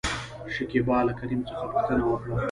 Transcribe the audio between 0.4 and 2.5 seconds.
شکيبا له کريم څخه پوښتنه وکړه؟